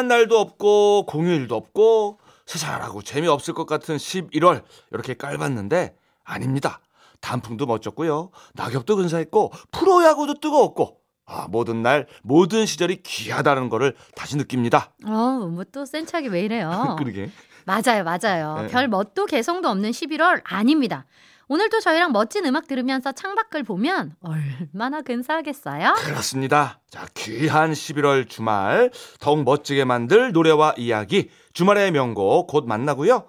[0.00, 6.80] 특별한 날도 없고 공휴일도 없고 스산하고 재미없을 것 같은 11월 이렇게 깔봤는데 아닙니다.
[7.20, 8.30] 단풍도 멋졌고요.
[8.54, 14.92] 낙엽도 근사했고 프로야구도 뜨거웠고 아, 모든 날 모든 시절이 귀하다는 거를 다시 느낍니다.
[15.06, 16.96] 어, 뭐 또센 척이 왜 이래요?
[16.98, 17.30] 그러게.
[17.66, 18.62] 맞아요, 맞아요.
[18.62, 18.68] 네.
[18.68, 21.04] 별 멋도 개성도 없는 11월 아닙니다.
[21.50, 25.94] 오늘도 저희랑 멋진 음악 들으면서 창밖을 보면 얼마나 근사하겠어요?
[25.94, 26.78] 그렇습니다.
[26.88, 33.24] 자, 귀한 11월 주말 더욱 멋지게 만들 노래와 이야기 주말의 명곡 곧 만나고요.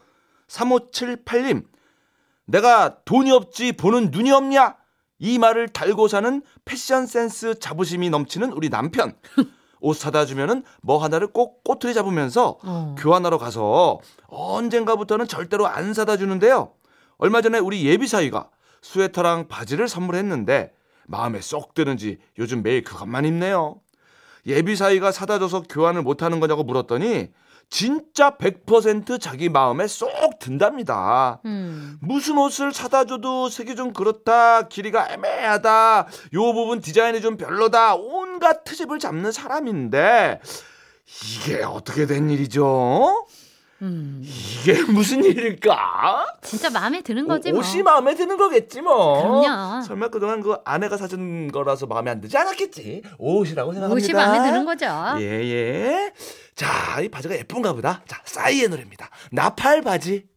[0.47, 1.63] 3578님
[2.45, 4.75] 내가 돈이 없지 보는 눈이 없냐?
[5.17, 9.15] 이 말을 달고 사는 패션 센스 자부심이 넘치는 우리 남편.
[9.79, 12.95] 옷 사다 주면은 뭐 하나를 꼭 꼬투리 잡으면서 어.
[12.99, 16.73] 교환하러 가서 언젠가부터는 절대로 안 사다 주는데요.
[17.21, 18.49] 얼마 전에 우리 예비 사위가
[18.81, 20.73] 스웨터랑 바지를 선물했는데
[21.05, 23.79] 마음에 쏙 드는지 요즘 매일 그것만 입네요.
[24.47, 27.29] 예비 사위가 사다 줘서 교환을 못 하는 거냐고 물었더니
[27.69, 31.41] 진짜 100% 자기 마음에 쏙 든답니다.
[31.45, 31.99] 음.
[32.01, 38.63] 무슨 옷을 사다 줘도 색이 좀 그렇다, 길이가 애매하다, 요 부분 디자인이 좀 별로다, 온갖
[38.63, 40.41] 트집을 잡는 사람인데
[41.23, 43.27] 이게 어떻게 된 일이죠?
[43.83, 44.23] 음.
[44.61, 46.25] 이게 무슨 일일까?
[46.43, 47.61] 진짜 마음에 드는 거지 뭐.
[47.61, 49.41] 옷이 마음에 드는 거겠지 뭐.
[49.43, 49.81] 그럼요.
[49.83, 53.01] 설마 그동안 그 아내가 사준 거라서 마음에 안 들지 않았겠지.
[53.17, 54.05] 옷이라고 생각합니다.
[54.05, 54.85] 옷이 마음에 드는 거죠.
[55.19, 56.13] 예, 예.
[56.55, 58.03] 자, 이 바지가 예쁜가 보다.
[58.07, 59.09] 자, 싸이의 노래입니다.
[59.31, 60.29] 나팔 바지.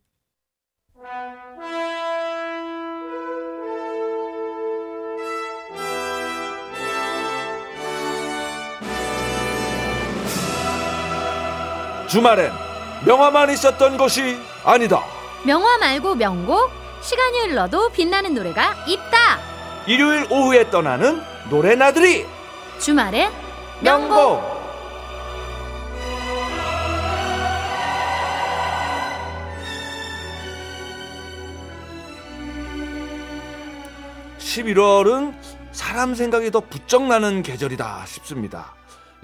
[12.09, 12.64] 주말엔
[13.05, 15.03] 명화만 있었던 것이 아니다.
[15.45, 16.71] 명화 말고 명곡
[17.03, 19.39] 시간이 흘러도 빛나는 노래가 있다.
[19.87, 22.27] 일요일 오후에 떠나는 노래나들이
[22.79, 23.31] 주말에
[23.81, 24.09] 명곡.
[24.09, 24.55] 명곡.
[34.39, 35.35] 11월은
[35.73, 38.73] 사람 생각이 더 부쩍 나는 계절이다 싶습니다.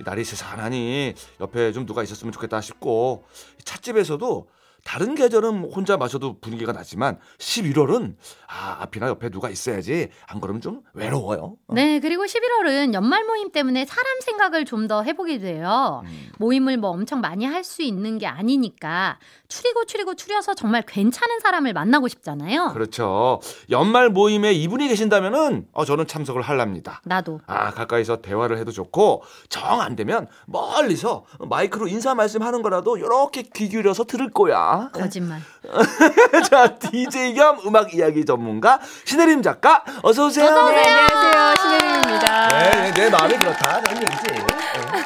[0.01, 3.25] 이 날이 세산하니 옆에 좀 누가 있었으면 좋겠다 싶고
[3.65, 4.49] 찻집에서도
[4.85, 8.15] 다른 계절은 혼자 마셔도 분위기가 나지만 11월은
[8.49, 11.57] 아 앞이나 옆에 누가 있어야지 안 그러면 좀 외로워요.
[11.67, 11.75] 어.
[11.75, 16.03] 네, 그리고 11월은 연말 모임 때문에 사람 생각을 좀 더 해보게 돼요.
[16.05, 16.29] 음.
[16.39, 19.19] 모임을 뭐 엄청 많이 할 수 있는 게 아니니까
[19.49, 22.71] 추리고 추리고 추려서 정말 괜찮은 사람을 만나고 싶잖아요.
[22.73, 23.41] 그렇죠.
[23.71, 27.03] 연말 모임에 이분이 계신다면은 어, 저는 참석을 할랍니다.
[27.05, 27.41] 나도.
[27.47, 33.69] 아 가까이서 대화를 해도 좋고 정 안 되면 멀리서 마이크로 인사 말씀하는 거라도 이렇게 귀
[33.69, 34.70] 기울여서 들을 거야.
[34.93, 35.41] 거짓말.
[36.51, 40.47] 자 DJ 겸 음악 이야기 전문가 신혜림 작가 어서 오세요.
[40.47, 40.83] 어서 오세요.
[40.83, 41.55] 네, 안녕하세요.
[41.61, 42.49] 신혜림입니다.
[42.49, 43.81] 네, 내 마음이 그렇다.
[43.83, 44.23] 그런 얘기지.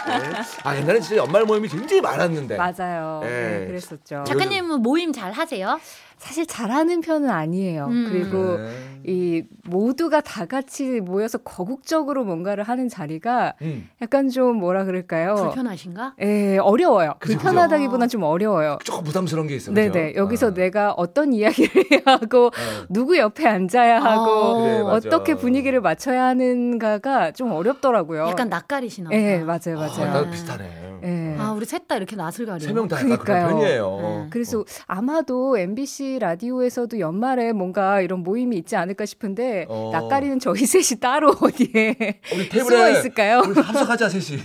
[0.06, 0.40] 네, 네.
[0.62, 2.56] 아 옛날에 진짜 연말 모임이 굉장히 많았는데.
[2.56, 3.20] 맞아요.
[3.22, 3.28] 네.
[3.60, 4.24] 네, 그랬었죠.
[4.26, 5.78] 작가님은 모임 잘 하세요?
[6.16, 7.86] 사실 잘하는 편은 아니에요.
[7.86, 8.08] 음.
[8.10, 8.70] 그리고 네.
[9.06, 13.90] 이 모두가 다 같이 모여서 거국적으로 뭔가를 하는 자리가 음.
[14.00, 15.34] 약간 좀 뭐라 그럴까요?
[15.34, 16.14] 불편하신가?
[16.22, 17.14] 예, 어려워요.
[17.18, 17.36] 그죠.
[17.36, 18.78] 불편하다기보단 좀 어려워요.
[18.84, 19.72] 조금 부담스러운 게 있어.
[19.72, 20.14] 네네.
[20.16, 20.53] 여기서 어.
[20.54, 22.50] 내가 어떤 이야기를 해야 하고, 어.
[22.88, 24.62] 누구 옆에 앉아야 하고, 어.
[24.62, 24.80] 그래.
[24.80, 28.26] 어떻게 분위기를 맞춰야 하는가가 좀 어렵더라고요.
[28.28, 29.20] 약간 낯가리시나 보다.
[29.20, 30.06] 예, 맞아요, 아, 맞아요.
[30.12, 30.70] 나도 비슷하네.
[31.04, 31.36] 예.
[31.38, 32.58] 아, 우리 셋 다 이렇게 낯을 가려.
[32.60, 33.48] 세명 다 그러니까요.
[33.48, 33.98] 편이에요.
[34.00, 34.26] 네.
[34.30, 39.90] 그래서 아마도 MBC 라디오에서도 연말에 뭔가 이런 모임이 있지 않을까 싶은데 어.
[39.92, 43.42] 낯가리는 저희 셋이 따로 어디에 우리 숨어 테이블에 있을까요?
[43.46, 44.40] 우리 합석하자 셋이.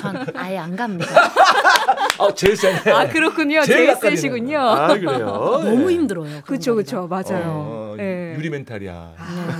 [0.00, 1.06] 전 아예 안 갑니다.
[2.18, 2.90] 아 제일 세네.
[2.90, 3.62] 아 그렇군요.
[3.64, 4.16] 제일 제일.
[4.16, 4.58] 세시군요.
[4.58, 5.18] 아 그래요.
[5.62, 5.94] 너무 네.
[5.94, 6.40] 힘들어요.
[6.44, 7.42] 그렇죠, 그렇죠, 맞아요.
[7.46, 8.34] 어, 예.
[8.36, 9.12] 유리 멘탈이야.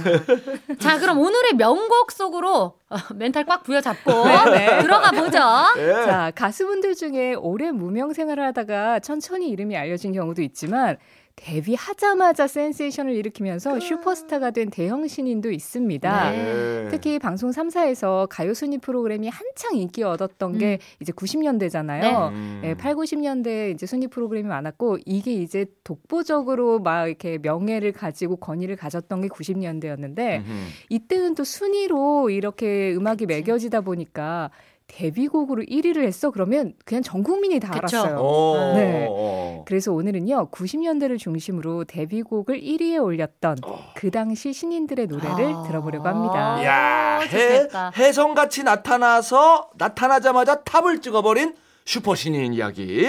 [0.04, 0.76] 네.
[0.76, 4.10] 자, 그럼 오늘의 명곡 속으로 어, 멘탈 꽉 부여잡고
[4.50, 4.80] 네.
[4.82, 5.38] 들어가 보죠.
[5.78, 5.92] 예.
[6.04, 10.96] 자 가수분들 중에 오래 무명 생활을 하다가 천천히 이름이 알려진 경우도 있지만
[11.38, 16.30] 데뷔하자마자 센세이션을 일으키면서 슈퍼스타가 된 대형 신인도 있습니다.
[16.30, 16.88] 네.
[16.90, 22.30] 특히 방송 3사에서 가요 순위 프로그램이 한창 인기 얻었던 게 이제 90년대잖아요.
[22.30, 22.62] 음.
[22.64, 28.76] 예, 8, 90년대에 이제 순위 프로그램이 많았고 이게 이제 독보적으로 막 이렇게 명예를 가지고 권위를
[28.76, 30.52] 가졌던 게 90년대였는데 음흠.
[30.88, 33.36] 이때는 또 순위로 이렇게 음악이 그치.
[33.36, 34.50] 매겨지다 보니까
[34.88, 37.98] 데뷔곡으로 1위를 했어 그러면 그냥 전 국민이 다 그쵸.
[37.98, 38.18] 알았어요.
[38.18, 39.06] 어, 네.
[39.08, 39.64] 어.
[39.66, 43.58] 그래서 오늘은요 90년대를 중심으로 데뷔곡을 1위에 올렸던
[43.94, 45.62] 그 당시 신인들의 노래를 아.
[45.66, 46.64] 들어보려고 합니다.
[46.64, 47.68] 야, 어, 해.
[47.96, 51.54] 해성같이 나타나서 나타나자마자 탑을 찍어버린
[51.84, 53.06] 슈퍼 신인 이야기.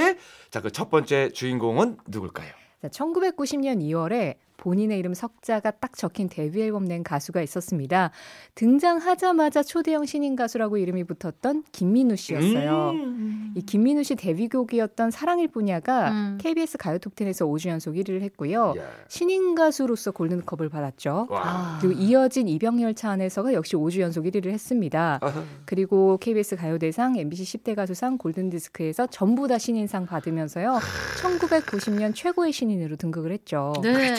[0.52, 2.52] 자, 그 첫 번째 주인공은 누굴까요?
[2.82, 8.12] 자, 1990년 2월에 본인의 이름 석자가 딱 적힌 데뷔 앨범 낸 가수가 있었습니다.
[8.56, 12.92] 등장하자마자 초대형 신인 가수라고 이름이 붙었던 김민우 씨였어요.
[12.92, 13.54] 음.
[13.56, 16.38] 이 김민우 씨 데뷔곡이었던 사랑일 뿐이야가 음.
[16.40, 18.74] KBS 가요 톱 10에서 5주 연속 1위를 했고요.
[18.78, 18.90] 야.
[19.08, 21.28] 신인 가수로서 골든컵을 받았죠.
[21.30, 21.42] 와.
[21.44, 21.80] 아.
[21.82, 25.20] 그리고 이어진 이병열 차 안에서가 역시 5주 연속 1위를 했습니다.
[25.22, 25.44] 아하.
[25.66, 30.80] 그리고 KBS 가요대상, MBC 10대 가수상, 골든디스크에서 전부 다 신인상 받으면서요.
[31.22, 33.74] 1990년 최고의 신인으로 등극을 했죠.
[33.82, 34.16] 네.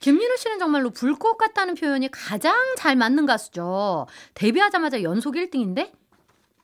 [0.00, 4.06] 김민우 씨는 정말로 불꽃 같다는 표현이 가장 잘 맞는 가수죠.
[4.34, 5.90] 데뷔하자마자 연속 1등인데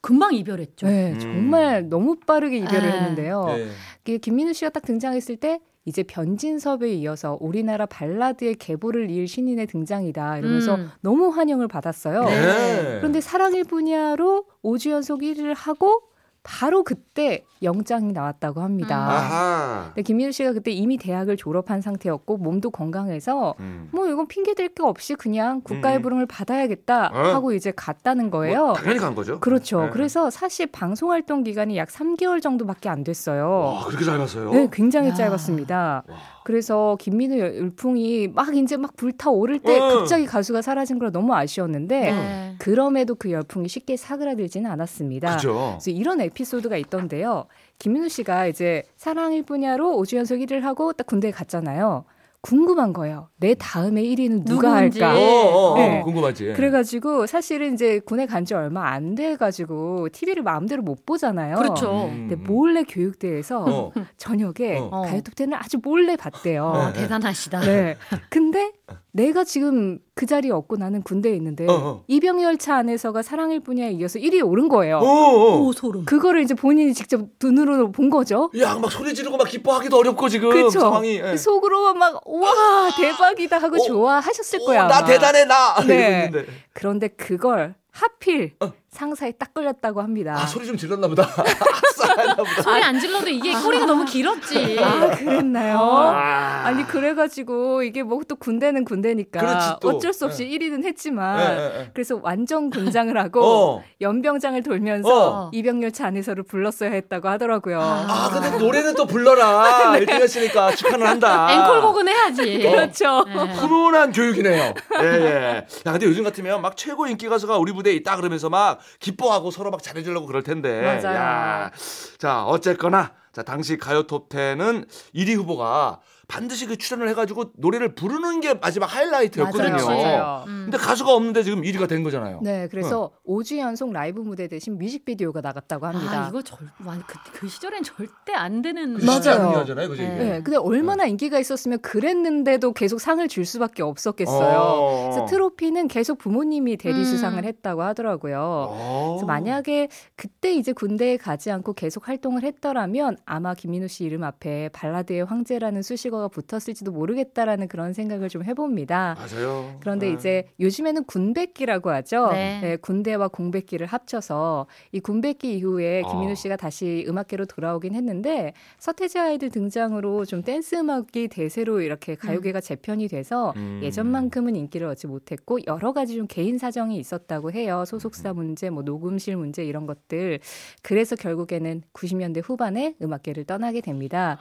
[0.01, 0.87] 금방 이별했죠.
[0.87, 1.21] 네, 음.
[1.21, 2.89] 정말 너무 빠르게 이별을 네.
[2.91, 3.45] 했는데요.
[3.47, 3.69] 네.
[4.05, 10.39] 그 김민우 씨가 딱 등장했을 때 이제 변진섭에 이어서 우리나라 발라드의 계보를 이을 신인의 등장이다
[10.39, 10.91] 이러면서 음.
[11.01, 12.25] 너무 환영을 받았어요.
[12.25, 12.99] 네.
[12.99, 16.03] 그런데 사랑일 분야로 5주 연속 1위를 하고
[16.43, 18.97] 바로 그때 영장이 나왔다고 합니다.
[18.97, 19.11] 음.
[19.11, 19.85] 아하.
[19.89, 23.89] 근데 김민우 씨가 그때 이미 대학을 졸업한 상태였고 몸도 건강해서 음.
[23.93, 26.03] 뭐 이건 핑계 댈 게 없이 그냥 국가의 음.
[26.03, 27.19] 부름을 받아야겠다 어.
[27.35, 28.67] 하고 이제 갔다는 거예요.
[28.67, 29.41] 뭐 당연히 간 거죠.
[29.41, 29.85] 그렇죠.
[29.85, 29.91] 네.
[29.91, 33.49] 그래서 사실 방송 활동 기간이 약 3개월 정도밖에 안 됐어요.
[33.51, 34.51] 와, 그렇게 짧았어요?
[34.53, 35.15] 네, 굉장히 야.
[35.15, 36.05] 짧았습니다.
[36.09, 36.17] 와.
[36.45, 39.99] 그래서 김민우 열풍이 막 이제 막 불타오를 때 어.
[39.99, 42.55] 갑자기 가수가 사라진 거라 너무 아쉬웠는데 네.
[42.59, 45.37] 그럼에도 그 열풍이 쉽게 사그라들지는 않았습니다.
[45.37, 45.77] 그죠.
[45.79, 47.47] 그래서 이런 에피소드가 있던데요.
[47.79, 52.05] 김민우 씨가 이제 사랑일 분야로 5주 연속 1위를 하고 딱 군대에 갔잖아요.
[52.43, 53.29] 궁금한 거예요.
[53.37, 55.03] 내 다음에 1위는 누가 누군지.
[55.03, 55.19] 할까?
[55.19, 56.01] 어, 어, 어, 네.
[56.03, 56.55] 궁금하지.
[56.55, 61.57] 그래가지고 사실은 이제 군에 간 지 얼마 안 돼가지고 TV를 마음대로 못 보잖아요.
[61.57, 62.07] 그렇죠.
[62.07, 62.29] 음.
[62.29, 63.93] 근데 몰래 교육대에서 어.
[64.17, 65.03] 저녁에 어.
[65.03, 66.65] 가요톱텐을 아주 몰래 봤대요.
[66.65, 67.61] 어, 대단하시다.
[67.61, 67.97] 네.
[68.31, 68.73] 근데
[69.13, 72.05] 내가 지금 그 자리에 없고 나는 군대에 있는데 어, 어.
[72.07, 74.99] 이병 열차 안에서가 사랑일 뿐이야에 이어서 1위에 오른 거예요.
[74.99, 75.61] 어, 어.
[75.63, 76.05] 오 소름.
[76.05, 78.51] 그거를 이제 본인이 직접 눈으로 본 거죠.
[78.61, 80.79] 야, 막 소리 지르고 막 기뻐하기도 어렵고 지금 그렇죠.
[80.79, 81.19] 상황이.
[81.25, 81.37] 예.
[81.39, 84.87] 속으로 막 와 대박이다 하고 어, 좋아하셨을 오, 거야.
[84.89, 85.07] 나 아마.
[85.07, 85.81] 대단해 나.
[85.87, 86.31] 네.
[86.75, 88.73] 그런데 그걸 하필 어.
[88.91, 90.35] 상사에 딱 걸렸다고 합니다.
[90.37, 91.23] 아 소리 좀 질렀나 보다.
[91.31, 92.63] 아싸 보다.
[92.63, 94.79] 소리 안 질러도 이게 꼬리가 너무 길었지.
[94.81, 95.79] 아, 그랬나요?
[95.79, 96.63] 아.
[96.67, 99.89] 아니 그래가지고 이게 뭐 또 군대는 군대니까 그렇지, 또.
[99.89, 101.91] 어쩔 수 없이 1위는 했지만 예, 예, 예.
[101.93, 103.41] 그래서 완전 군장을 하고
[103.81, 103.85] 어.
[104.01, 105.51] 연병장을 돌면서 어.
[105.53, 107.81] 이병열차 안에서를 불렀어야 했다고 하더라고요.
[107.81, 109.95] 아 근데 노래는 또 불러라.
[109.99, 111.47] 1등 했으니까 축하는 한다.
[111.49, 111.55] 네.
[111.55, 112.59] 앵콜곡은 해야지.
[112.59, 113.25] 그렇죠.
[113.25, 113.53] 네.
[113.55, 114.75] 훈훈한 교육이네요.
[115.03, 115.57] 예, 예.
[115.87, 119.71] 야, 근데 요즘 같으면 막 최고 인기 가수가 우리 무대에 있다 그러면서 막 기뻐하고 서로
[119.71, 120.81] 막 잘해주려고 그럴 텐데.
[120.81, 121.17] 맞아요.
[121.17, 121.71] 야.
[122.19, 123.13] 자, 어쨌거나.
[123.33, 126.01] 자, 당시 가요 톱10은 1위 후보가
[126.31, 129.85] 반드시 그 출연을 해가지고 노래를 부르는 게 마지막 하이라이트였거든요.
[129.85, 129.87] 맞아요.
[129.87, 130.45] 맞아요.
[130.47, 130.63] 음.
[130.67, 132.39] 근데 가수가 없는데 지금 1위가 된 거잖아요.
[132.41, 136.27] 네, 그래서 5주 연속 라이브 무대 대신 뮤직비디오가 나갔다고 합니다.
[136.27, 138.97] 아 이거 절, 와, 그, 그 시절엔 절대 안 되는.
[138.97, 139.55] 그 맞아요.
[139.55, 140.03] 여자잖아요, 그지?
[140.03, 140.19] 네.
[140.19, 144.59] 네, 근데 얼마나 인기가 있었으면 그랬는데도 계속 상을 줄 수밖에 없었겠어요.
[144.59, 145.11] 어.
[145.11, 147.05] 그래서 트로피는 계속 부모님이 대리 음.
[147.05, 148.39] 수상을 했다고 하더라고요.
[148.71, 149.15] 어.
[149.17, 154.69] 그래서 만약에 그때 이제 군대에 가지 않고 계속 활동을 했더라면 아마 김민우 씨 이름 앞에
[154.69, 159.17] 발라드의 황제라는 수식어 가 붙었을지도 모르겠다라는 그런 생각을 좀 해봅니다.
[159.19, 159.77] 맞아요.
[159.81, 160.13] 그런데 네.
[160.13, 162.31] 이제 요즘에는 군백기라고 하죠.
[162.33, 162.77] 네.
[162.81, 166.09] 군대와 공백기를 합쳐서 이 군백기 이후에 어.
[166.09, 172.61] 김민우 씨가 다시 음악계로 돌아오긴 했는데 서태지 아이들 등장으로 좀 댄스 음악이 대세로 이렇게 가요계가
[172.61, 173.81] 재편이 돼서 음.
[173.83, 177.81] 예전만큼은 인기를 얻지 못했고 여러 가지 좀 개인 사정이 있었다고 해요.
[177.81, 177.85] 음.
[177.85, 180.41] 소속사 문제, 뭐 녹음실 문제 이런 것들.
[180.83, 184.39] 그래서 결국에는 90년대 후반에 음악계를 떠나게 됩니다.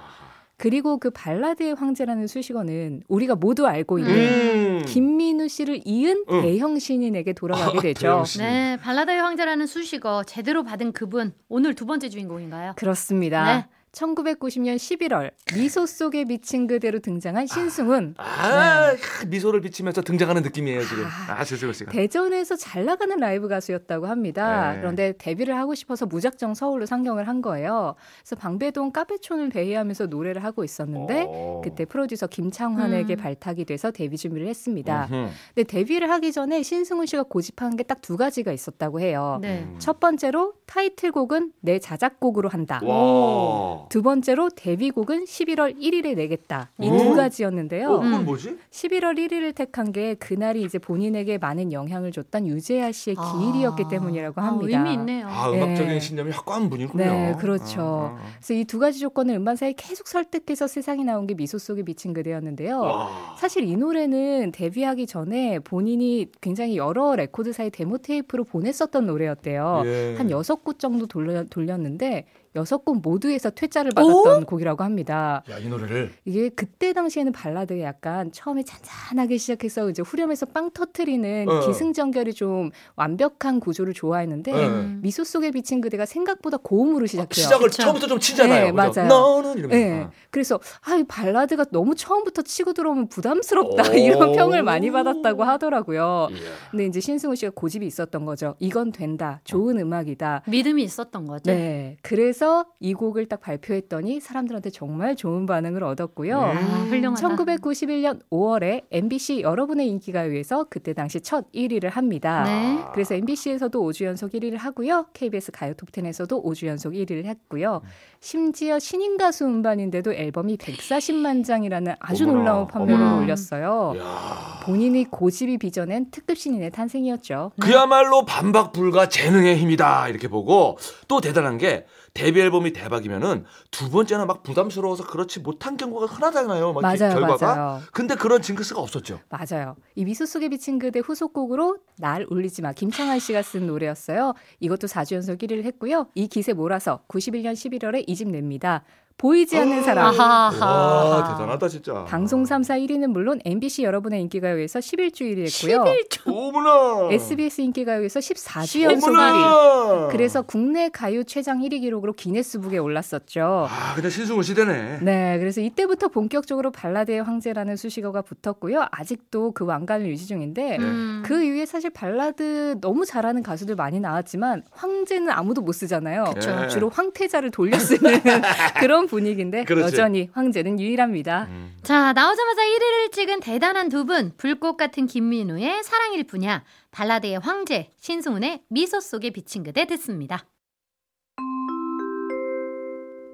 [0.60, 4.86] 그리고 그 발라드의 황제라는 수식어는 우리가 모두 알고 있는 음.
[4.86, 6.42] 김민우 씨를 이은 응.
[6.42, 8.24] 대형 신인에게 돌아가게 아, 되죠.
[8.26, 8.46] 신인.
[8.46, 12.74] 네, 발라드의 황제라는 수식어 제대로 받은 그분 오늘 두 번째 주인공인가요?
[12.76, 13.56] 그렇습니다.
[13.56, 13.66] 네.
[13.92, 18.16] 1990년 11월 미소 속에 미친 그대로 등장한 신승훈.
[18.18, 18.94] 아,
[19.28, 21.06] 미소를 비치면서 등장하는 느낌이에요 지금.
[21.30, 21.92] 아, 최수호 씨가.
[21.92, 24.74] 대전에서 잘 나가는 라이브 가수였다고 합니다.
[24.74, 24.80] 네.
[24.80, 27.96] 그런데 데뷔를 하고 싶어서 무작정 서울로 상경을 한 거예요.
[28.22, 31.62] 그래서 방배동 카페촌을 배회하면서 노래를 하고 있었는데 어.
[31.64, 33.18] 그때 프로듀서 김창환에게 음.
[33.18, 35.08] 발탁이 돼서 데뷔 준비를 했습니다.
[35.12, 35.30] 음흠.
[35.56, 39.40] 근데 데뷔를 하기 전에 신승훈 씨가 고집한 게 딱 두 가지가 있었다고 해요.
[39.42, 39.64] 네.
[39.68, 39.76] 음.
[39.78, 42.80] 첫 번째로 타이틀곡은 내 자작곡으로 한다.
[42.84, 43.79] 와.
[43.90, 46.72] 두 번째로 데뷔곡은 11월 1일에 내겠다.
[46.80, 46.98] 이 오.
[46.98, 47.90] 두 가지였는데요.
[47.90, 48.26] 어, 그건 음.
[48.26, 48.58] 뭐지?
[48.72, 54.46] 11월 1일을 택한 게 그날이 이제 본인에게 많은 영향을 줬던 유재하 씨의 기일이었기 때문이라고 아,
[54.46, 54.78] 합니다.
[54.78, 55.28] 의미 있네요.
[55.28, 55.58] 아, 네.
[55.64, 57.04] 음악적인 신념이 확고한 분이군요.
[57.04, 57.82] 네, 그렇죠.
[57.82, 61.82] 아, 아, 그래서 이 두 가지 조건을 음반사에 계속 설득해서 세상에 나온 게 미소 속에
[61.84, 62.76] 비친 그대였는데요.
[62.84, 62.88] 아.
[62.88, 63.36] 와.
[63.40, 69.82] 사실 이 노래는 데뷔하기 전에 본인이 굉장히 여러 레코드사의 데모 테이프로 보냈었던 노래였대요.
[69.86, 70.16] 예.
[70.18, 75.44] 한 여섯 곳 정도 돌려, 돌렸는데 여섯 곡 모두에서 퇴짜를 받았던 곡이라고 합니다.
[75.50, 76.12] 야, 이 노래를.
[76.26, 81.68] 이게 그때 당시에는 발라드가 약간 처음에 잔잔하게 시작해서 이제 후렴에서 빵 터트리는 어.
[81.68, 84.68] 기승전결이 좀 완벽한 구조를 좋아했는데 네.
[84.68, 85.00] 음.
[85.04, 87.30] 미소 속에 비친 그대가 생각보다 고음으로 시작해요.
[87.44, 87.84] 시작을 그쵸.
[87.84, 88.66] 처음부터 좀 치잖아요.
[88.66, 89.02] 네, 그죠?
[89.02, 89.08] 맞아요.
[89.10, 89.76] 너는 이러면서.
[89.76, 90.08] 네.
[90.32, 93.94] 그래서 아, 이 발라드가 너무 처음부터 치고 들어오면 부담스럽다 오.
[93.94, 96.30] 이런 평을 많이 받았다고 하더라고요.
[96.32, 96.40] 이야.
[96.72, 98.56] 근데 이제 신승우 씨가 고집이 있었던 거죠.
[98.60, 99.42] 이건 된다.
[99.44, 100.44] 좋은 음악이다.
[100.48, 101.52] 믿음이 있었던 거죠.
[101.52, 101.98] 네.
[102.02, 102.39] 그래서
[102.80, 106.38] 이 곡을 딱 발표했더니 사람들한테 정말 좋은 반응을 얻었고요.
[106.38, 106.42] 음.
[106.44, 107.28] 아, 훌륭하다.
[107.28, 112.44] 1991년 5월에 MBC 여러분의 인기가요에서 그때 당시 첫 1위를 합니다.
[112.46, 112.80] 네.
[112.94, 115.08] 그래서 MBC에서도 5주 연속 1위를 하고요.
[115.14, 117.82] KBS 가요 톱10에서도 5주 연속 1위를 했고요.
[118.20, 123.18] 심지어 신인 가수 음반인데도 앨범이 140만 장이라는 아주 어머나, 놀라운 판매를 어머나.
[123.22, 123.94] 올렸어요.
[123.98, 124.60] 야.
[124.64, 127.52] 본인이 고집이 빚어낸 특급 신인의 탄생이었죠.
[127.60, 130.78] 그야말로 반박 불가 재능의 힘이다 이렇게 보고
[131.08, 136.74] 또 대단한 게 데뷔 앨범이 대박이면은 두 번째는 막 부담스러워서 그렇지 못한 경우가 흔하잖아요.
[136.74, 137.56] 막 맞아요, 결과가.
[137.56, 137.82] 맞아요.
[137.92, 139.20] 근데 그런 징크스가 없었죠.
[139.30, 139.76] 맞아요.
[139.96, 144.34] 이 미소 속에 비친 그대 후속곡으로 날 울리지 마 김창완 씨가 쓴 노래였어요.
[144.60, 146.08] 이것도 4주 연속 1위를 했고요.
[146.16, 148.84] 이 기세 몰아서 91년 11월에 이집 냅니다.
[149.20, 150.08] 보이지 않는 사람.
[150.18, 150.66] 아하하.
[150.66, 152.06] 와 대단하다 진짜.
[152.06, 155.84] 방송 3사 1위는 물론 MBC 여러분의 인기가요에서 11주 1위 했고요.
[155.84, 156.34] 11조.
[156.34, 157.10] 어머나.
[157.14, 159.18] SBS 인기가요에서 14주 연속 1위.
[159.18, 160.08] 어머나.
[160.08, 163.68] 그래서 국내 가요 최장 1위 기록으로 기네스북에 올랐었죠.
[163.70, 165.00] 아 그냥 신승우 시대네.
[165.02, 168.88] 네, 그래서 이때부터 본격적으로 발라드의 황제라는 수식어가 붙었고요.
[168.90, 171.24] 아직도 그 왕관을 유지 중인데 음.
[171.26, 176.24] 그 이후에 사실 발라드 너무 잘하는 가수들 많이 나왔지만 황제는 아무도 못 쓰잖아요.
[176.36, 176.70] 그쵸.
[176.70, 178.22] 주로 황태자를 돌려 쓰는
[178.80, 179.84] 그런 분위기인데 그렇지.
[179.94, 181.46] 여전히 황제는 유일합니다.
[181.50, 181.78] 음.
[181.84, 184.32] 자, 나오자마자 1위를 찍은 대단한 두 분.
[184.38, 186.64] 불꽃 같은 김민우의 사랑일 뿐이야.
[186.92, 190.46] 발라드의 황제, 신승훈의 미소 속에 비친 그대 듣습니다.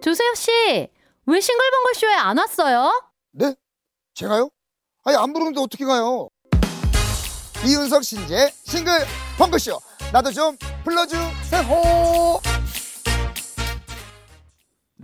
[0.01, 0.51] 조세혁 씨,
[1.25, 2.91] 왜 싱글벙글 쇼에 안 왔어요?
[3.32, 3.55] 네?
[4.13, 4.50] 제가요?
[5.03, 6.29] 아니 안 부르는데 어떻게 가요?
[7.65, 8.91] 이윤석 신재 싱글
[9.39, 9.79] 펑크쇼
[10.13, 11.63] 나도 좀 불러주세요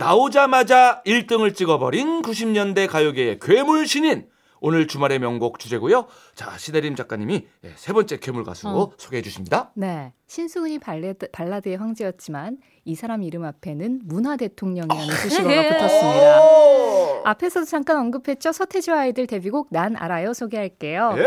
[0.01, 4.25] 나오자마자 1등을 찍어버린 90년대 가요계의 괴물 신인.
[4.59, 6.07] 오늘 주말의 명곡 주제고요.
[6.33, 8.91] 자, 시대림 작가님이 예, 세 번째 괴물 가수 어.
[8.97, 9.71] 소개해 주십니다.
[9.75, 15.69] 네, 신승훈이 발레드, 발라드의 황제였지만 이 사람 이름 앞에는 문화 대통령이라는 수식어가 그래.
[15.69, 16.39] 붙었습니다.
[17.21, 17.27] 오!
[17.27, 18.51] 앞에서도 잠깐 언급했죠.
[18.51, 21.15] 서태지와 아이들 데뷔곡 난 알아요 소개할게요.
[21.17, 21.23] 예.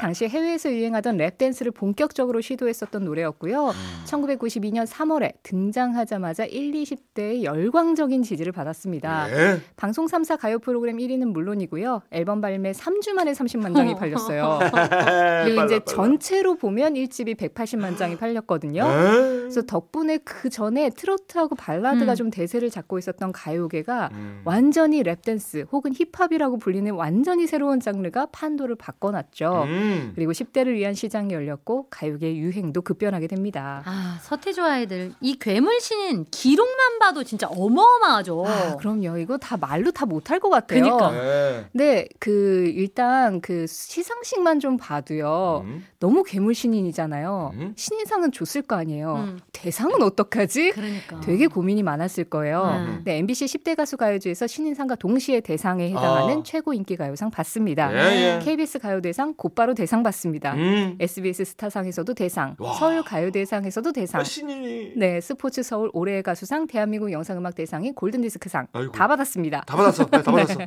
[0.00, 3.68] 당시 해외에서 유행하던 랩 댄스를 본격적으로 시도했었던 노래였고요.
[3.68, 4.04] 음.
[4.06, 9.30] 1992년 3월에 등장하자마자 1, 20대의 열광적인 지지를 받았습니다.
[9.30, 9.60] 예.
[9.76, 12.02] 방송 3사 가요 프로그램 1위는 물론이고요.
[12.10, 14.58] 앨범 발매 3주 만에 30만 장이 팔렸어요.
[14.60, 15.84] 그리고 빨라, 이제 빨라.
[15.84, 18.82] 전체로 보면 1집이 180만 장이 팔렸거든요.
[18.84, 19.38] 예.
[19.48, 22.16] 그래서 덕분에 그 전에 트로트하고 발라드가 음.
[22.16, 24.42] 좀 대세를 잡고 있었던 가요계가 음.
[24.44, 25.37] 완전히 랩 댄스
[25.72, 29.64] 혹은 힙합이라고 불리는 완전히 새로운 장르가 판도를 바꿔놨죠.
[29.66, 30.12] 음.
[30.14, 33.82] 그리고 10대를 위한 시장이 열렸고 가요계의 유행도 급변하게 됩니다.
[33.84, 35.12] 아, 서태지와 아이들.
[35.20, 38.44] 이 괴물 신인 기록만 봐도 진짜 어마어마하죠.
[38.46, 39.18] 아, 그럼요.
[39.18, 40.82] 이거 다 말로 다 못할 것 같아요.
[40.82, 41.14] 그니까.
[41.14, 41.66] 예.
[41.72, 45.62] 네, 그 일단 그 시상식만 좀 봐도요.
[45.66, 45.84] 음.
[46.00, 47.52] 너무 괴물 신인이잖아요.
[47.54, 47.72] 음.
[47.76, 49.14] 신인상은 줬을 거 아니에요.
[49.16, 49.40] 음.
[49.52, 50.70] 대상은 어떡하지?
[50.72, 51.20] 그러니까.
[51.20, 52.62] 되게 고민이 많았을 거예요.
[52.86, 53.02] 음.
[53.04, 56.42] 네, MBC 10대 가수 가요제에서 신인상과 동시에 대상에 해당하는 아.
[56.42, 57.92] 최고 인기 가요상 받습니다.
[57.92, 58.44] 예, 예.
[58.44, 60.54] KBS 가요대상 곧바로 대상 받습니다.
[60.54, 60.96] 음.
[60.98, 62.72] SBS 스타상에서도 대상, 와.
[62.74, 64.20] 서울 가요대상에서도 대상.
[64.20, 68.92] 아, 신인이 네, 스포츠 서울 올해의 가수상, 대한민국 영상음악 대상이 골든디스크상 아이고.
[68.92, 69.62] 다 받았습니다.
[69.66, 70.06] 다 받았어.
[70.06, 70.58] 네, 다 받았어.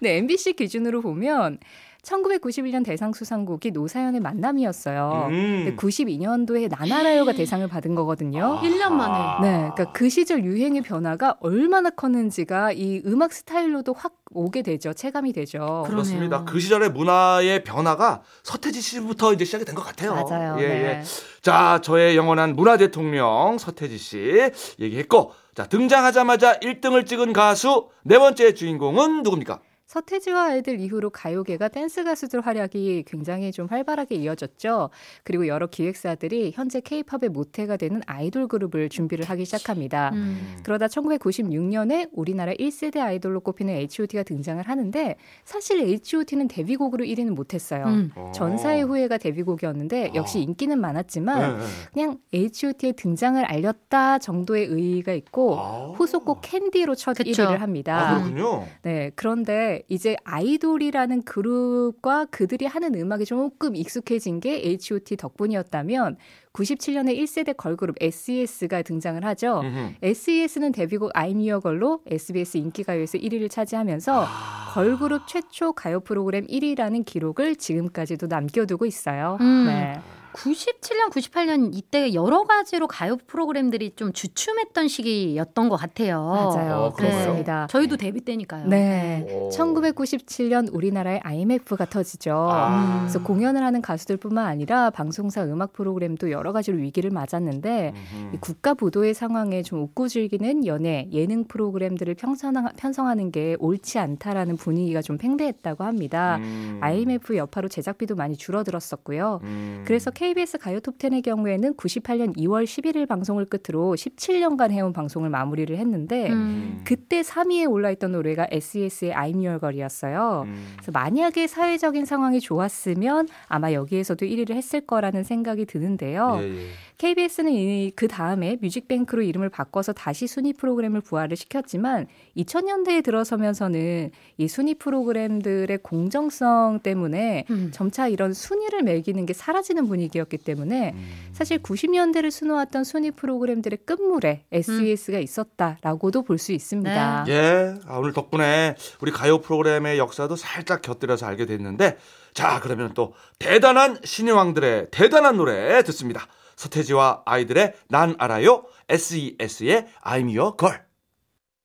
[0.00, 1.58] 네, MBC 기준으로 보면
[2.02, 5.28] 1991년 대상 수상곡이 노사연의 만남이었어요.
[5.30, 5.64] 음.
[5.64, 8.58] 근데 92년도에 나나라요가 대상을 받은 거거든요.
[8.58, 8.60] 아.
[8.62, 9.48] 1년 만에.
[9.48, 14.92] 네, 그러니까 그 시절 유행의 변화가 얼마나 컸는지가 이 음악 스타일로도 확 오게 되죠.
[14.92, 15.84] 체감이 되죠.
[15.86, 16.44] 그렇습니다.
[16.44, 20.14] 그 시절의 문화의 변화가 서태지 씨부터 이제 시작이 된 것 같아요.
[20.14, 20.56] 맞아요.
[20.60, 20.74] 예, 네.
[20.84, 21.02] 예.
[21.42, 28.54] 자, 저의 영원한 문화 대통령 서태지 씨 얘기했고, 자 등장하자마자 1등을 찍은 가수 네 번째
[28.54, 29.60] 주인공은 누굽니까?
[29.90, 34.90] 서태지와 아이들 이후로 가요계가 댄스 가수들 활약이 굉장히 좀 활발하게 이어졌죠.
[35.24, 40.10] 그리고 여러 기획사들이 현재 케이팝의 모태가 되는 아이돌 그룹을 준비를 하기 시작합니다.
[40.14, 40.58] 음.
[40.62, 47.86] 그러다 1996년에 우리나라 1세대 아이돌로 꼽히는 H.O.T.가 등장을 하는데 사실 H.O.T.는 데뷔곡으로 1위는 못했어요.
[47.86, 48.12] 음.
[48.32, 50.42] 전사의 후예가 데뷔곡이었는데 역시 어.
[50.42, 51.64] 인기는 많았지만 네, 네.
[51.92, 55.92] 그냥 H.O.T의 등장을 알렸다 정도의 의의가 있고 아.
[55.96, 57.42] 후속곡 캔디로 첫 그쵸.
[57.42, 58.10] 1위를 합니다.
[58.10, 58.68] 아, 그렇군요.
[58.82, 66.16] 네, 그런데 이제 아이돌이라는 그룹과 그들이 하는 음악에 조금 익숙해진 게 H.O.T 덕분이었다면
[66.52, 69.60] 97년에 1세대 걸그룹 SES가 등장을 하죠.
[69.60, 69.94] 음흠.
[70.02, 74.70] SES는 데뷔곡 I'm Your Girl로 SBS 인기가요에서 1위를 차지하면서 아.
[74.74, 79.38] 걸그룹 최초 가요 프로그램 1위라는 기록을 지금까지도 남겨두고 있어요.
[79.40, 79.66] 음.
[79.66, 80.00] 네.
[80.32, 86.22] 97년, 98년 이때 여러 가지로 가요 프로그램들이 좀 주춤했던 시기였던 것 같아요.
[86.22, 86.74] 맞아요.
[86.76, 87.22] 어, 그런가요?
[87.22, 87.66] 그렇습니다.
[87.68, 88.66] 저희도 데뷔 때니까요.
[88.68, 89.26] 네.
[89.30, 89.48] 오.
[89.50, 92.32] 1997년 우리나라에 IMF가 터지죠.
[92.32, 93.00] 아.
[93.00, 97.94] 그래서 공연을 하는 가수들뿐만 아니라 방송사 음악 프로그램도 여러 가지로 위기를 맞았는데
[98.40, 105.02] 국가 부도의 상황에 좀 웃고 즐기는 연예, 예능 프로그램들을 편성하, 편성하는 게 옳지 않다라는 분위기가
[105.02, 106.36] 좀 팽배했다고 합니다.
[106.36, 106.78] 음.
[106.80, 109.40] IMF 여파로 제작비도 많이 줄어들었었고요.
[109.42, 109.82] 음.
[109.86, 116.28] 그래서 KBS 가요 톱10의 경우에는 98년 2월 11일 방송을 끝으로 17년간 해온 방송을 마무리를 했는데
[116.28, 116.82] 음.
[116.84, 120.42] 그때 3위에 올라있던 노래가 SES의 I'm Your Girl이었어요.
[120.46, 120.74] 음.
[120.74, 126.36] 그래서 만약에 사회적인 상황이 좋았으면 아마 여기에서도 1위를 했을 거라는 생각이 드는데요.
[126.42, 126.66] 예, 예.
[126.98, 134.74] KBS는 그 다음에 뮤직뱅크로 이름을 바꿔서 다시 순위 프로그램을 부활을 시켰지만 2000년대에 들어서면서는 이 순위
[134.74, 137.70] 프로그램들의 공정성 때문에 음.
[137.72, 141.30] 점차 이런 순위를 매기는 게 사라지는 분위기 였기 때문에 음.
[141.32, 147.24] 사실 90년대를 수놓았던 순위 프로그램들의 끝물에 SES가 있었다라고도 볼 수 있습니다.
[147.28, 151.98] 예, 아, 오늘 덕분에 우리 가요 프로그램의 역사도 살짝 곁들여서 알게 됐는데,
[152.32, 156.26] 자, 그러면 또 대단한 신인왕들의 대단한 노래 듣습니다.
[156.56, 160.80] 서태지와 아이들의 난 알아요, SES의 I'm Your Girl.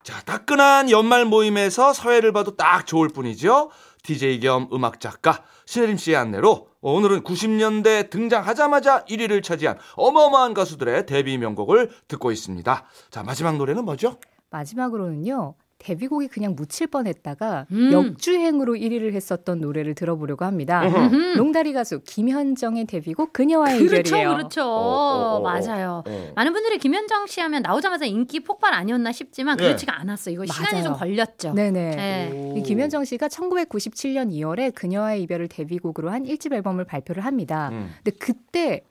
[0.04, 3.72] 자, 따끈한 연말 모임에서 사회를 봐도 딱 좋을 뿐이죠.
[4.04, 11.36] DJ 겸 음악 작가 신혜림 씨의 안내로 오늘은 90년대 등장하자마자 1위를 차지한 어마어마한 가수들의 데뷔
[11.40, 12.86] 명곡을 듣고 있습니다.
[13.10, 14.20] 자, 마지막 노래는 뭐죠?
[14.52, 15.56] 마지막으로는요.
[15.86, 17.92] 데뷔곡이 그냥 묻힐 뻔했다가 음.
[17.92, 20.84] 역주행으로 1위를 했었던 노래를 들어보려고 합니다.
[20.84, 21.38] 음흠.
[21.38, 24.30] 롱다리 가수 김현정의 데뷔곡 그녀와의 그렇죠, 이별이에요.
[24.36, 24.64] 그렇죠.
[24.64, 26.04] 어, 어, 어, 맞아요.
[26.08, 26.32] 어.
[26.36, 29.64] 많은 분들이 김현정 씨 하면 나오자마자 인기 폭발 아니었나 싶지만 네.
[29.66, 30.34] 그렇지가 않았어요.
[30.34, 30.84] 이거 시간이 맞아요.
[30.84, 31.54] 좀 걸렸죠.
[31.54, 31.96] 네네.
[31.96, 32.54] 네.
[32.58, 37.70] 이 김현정 씨가 1997년 2월에 그녀와의 이별을 데뷔곡으로 한 1집 앨범을 발표를 합니다.
[37.72, 37.92] 음.
[38.04, 38.82] 근데 그때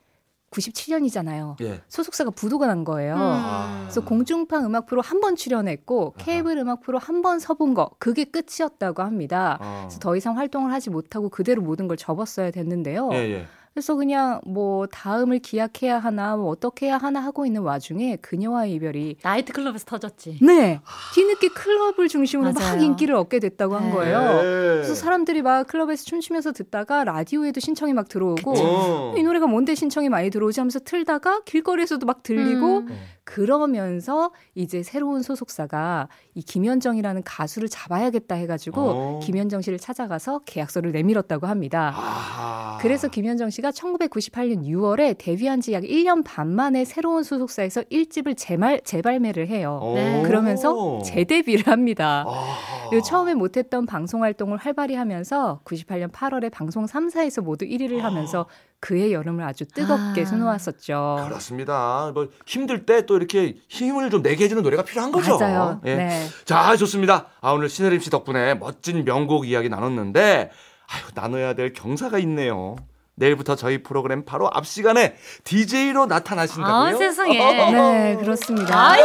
[0.55, 1.61] 97년이잖아요.
[1.63, 1.81] 예.
[1.89, 3.17] 소속사가 부도가 난 거예요.
[3.19, 3.81] 아.
[3.83, 8.25] 그래서 공중파 음악 프로 한 번 출연했고 케이블 음악 프로 한 번 서본 거 그게
[8.25, 9.57] 끝이었다고 합니다.
[9.63, 9.85] 어.
[9.87, 13.09] 그래서 더 이상 활동을 하지 못하고 그대로 모든 걸 접었어야 됐는데요.
[13.13, 13.47] 예, 예.
[13.75, 19.17] 그래서 그냥 뭐 다음을 기약해야 하나 뭐 어떻게 해야 하나 하고 있는 와중에 그녀와의 이별이
[19.21, 20.39] 나이트클럽에서 터졌지.
[20.43, 20.81] 네
[21.13, 22.81] 뒤늦게 클럽을 중심으로 막 맞아요.
[22.81, 23.91] 인기를 얻게 됐다고 한 네.
[23.91, 24.19] 거예요.
[24.21, 24.43] 예.
[24.77, 29.15] 그래서 사람들이 막 클럽에서 춤추면서 듣다가 라디오에도 신청이 막 들어오고 어.
[29.17, 32.97] 이 노래가 뭔데 신청이 많이 들어오지 하면서 틀다가 길거리에서도 막 들리고 음.
[33.35, 39.21] 그러면서 이제 새로운 소속사가 이 김현정이라는 가수를 잡아야겠다 해가지고 어.
[39.25, 41.93] 김현정 씨를 찾아가서 계약서를 내밀었다고 합니다.
[41.97, 42.79] 아.
[42.81, 48.81] 그래서 김현정 씨가 1998년 6월에 데뷔한 지 약 1년 반 만에 새로운 소속사에서 1집을 재말,
[48.85, 49.81] 재발매를 해요.
[49.83, 49.95] 어.
[49.95, 50.23] 네.
[50.23, 52.25] 그러면서 재데뷔를 합니다.
[52.29, 53.01] 아.
[53.05, 58.47] 처음에 못했던 방송 활동을 활발히 하면서 98년 8월에 방송 3사에서 모두 1위를 하면서
[58.85, 60.25] 그의 여름을 아주 뜨겁게 아.
[60.27, 61.25] 수놓았었죠.
[61.27, 62.11] 그렇습니다.
[62.13, 65.39] 뭐 힘들 때 또 이렇게 힘을 좀 내게 해주는 노래가 필요한 거죠.
[65.39, 65.81] 맞아요.
[65.87, 65.95] 예.
[65.97, 66.27] 네.
[66.45, 67.27] 자, 좋습니다.
[67.41, 70.51] 아, 오늘 신혜림 씨 덕분에 멋진 명곡 이야기 나눴는데,
[70.89, 72.77] 아유, 나눠야 될 경사가 있네요.
[73.17, 76.95] 내일부터 저희 프로그램 바로 앞 시간에 DJ로 나타나신다고요?
[76.95, 77.73] 아, 세상에.
[77.73, 78.91] 네, 그렇습니다.
[78.91, 79.01] 아이,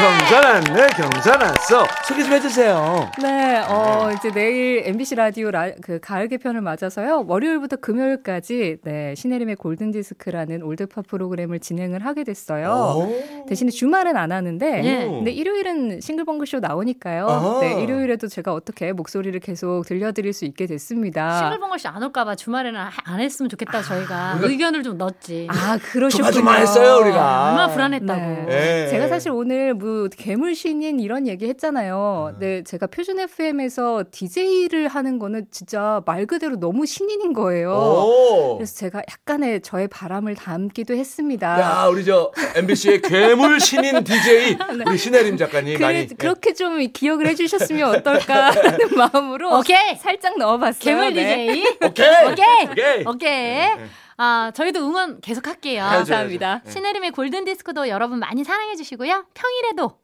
[0.00, 1.84] 경사났네, 경사났어.
[2.08, 3.10] 소개 좀 해주세요.
[3.20, 7.26] 네, 어, 이제 내일 MBC 라디오 라, 그 가을 개편을 맞아서요.
[7.28, 12.70] 월요일부터 금요일까지 네, 신혜림의 골든 디스크라는 올드팝 프로그램을 진행을 하게 됐어요.
[12.96, 13.46] 오.
[13.46, 15.04] 대신에 주말은 안 하는데 예.
[15.06, 17.26] 근데 일요일은 싱글벙글쇼 나오니까요.
[17.28, 17.60] 아하.
[17.60, 21.40] 네, 일요일에도 제가 어떻게 목소리를 계속 들려드릴 수 있게 됐습니다.
[21.40, 25.46] 싱글벙글 씨안 올까봐 주말에는 하- 안 했으면 좋겠다 저희가 의견을 좀 넣었지.
[25.50, 26.30] 아, 그러셨군요.
[26.30, 27.48] 조마조마했어요, 우리가.
[27.50, 28.20] 얼마나 불안했다고.
[28.48, 28.84] 네.
[28.84, 28.88] 예.
[28.88, 32.36] 제가 사실 오늘 뭐 괴물 신인 이런 얘기 했잖아요.
[32.38, 37.72] 네, 제가 표준 FM에서 DJ를 하는 거는 진짜 말 그대로 너무 신인인 거예요.
[37.72, 38.56] 오.
[38.56, 41.60] 그래서 제가 약간의 저의 바람을 담기도 했습니다.
[41.60, 47.26] 야, 우리 저 MBC의 괴물 신인 DJ 우리 신혜림 작가님 그래, 많이 그렇게 좀 기억을
[47.28, 49.96] 해주셨으면 어떨까 하는 마음으로 오케이.
[49.98, 50.80] 살짝 넣어봤어요.
[50.84, 51.46] 괴물 네.
[51.46, 51.64] DJ.
[51.84, 52.06] 오케이.
[52.30, 52.66] 오케이.
[52.70, 53.04] 오케이.
[53.06, 53.30] 오케이.
[53.30, 53.86] 네.
[54.22, 55.80] 아, 저희도 응원 계속 할게요.
[55.80, 56.46] 해야죠, 감사합니다.
[56.46, 56.64] 해야죠.
[56.66, 56.70] 네.
[56.70, 59.24] 신혜림의 골든 디스크도 여러분 많이 사랑해 주시고요.
[59.32, 59.98] 평일에도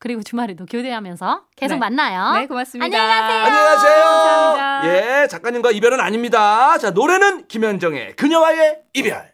[0.00, 1.78] 그리고 주말에도 교대하면서 계속 네.
[1.78, 2.32] 만나요.
[2.40, 2.84] 네, 고맙습니다.
[2.84, 3.44] 안녕히 가세요.
[3.44, 4.04] 안녕하세요.
[4.04, 5.22] 감사합니다.
[5.22, 6.78] 예, 작가님과 이별은 아닙니다.
[6.78, 9.30] 자, 노래는 김현정의 그녀와의 이별.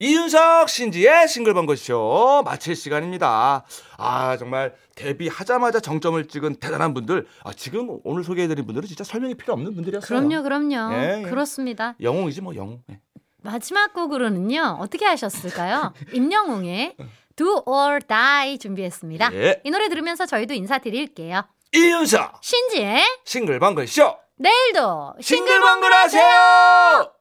[0.00, 3.64] 이윤석 신지의 싱글벙글쇼 마칠 시간입니다.
[3.96, 9.54] 아 정말 데뷔하자마자 정점을 찍은 대단한 분들 아, 지금 오늘 소개해드린 분들은 진짜 설명이 필요
[9.54, 10.06] 없는 분들이었어요.
[10.06, 10.94] 그럼요, 그럼요.
[10.94, 11.22] 예, 예.
[11.28, 11.96] 그렇습니다.
[12.00, 12.80] 영웅이지 뭐 영웅.
[12.90, 13.00] 예.
[13.42, 14.78] 마지막 곡으로는요.
[14.80, 15.92] 어떻게 하셨을까요?
[16.12, 16.96] 임영웅의
[17.36, 19.30] Do or Die 준비했습니다.
[19.34, 19.60] 예.
[19.64, 21.42] 이 노래 들으면서 저희도 인사드릴게요.
[21.74, 27.12] 이윤석 신지의 싱글벙글 쇼 내일도 싱글벙글 하세요.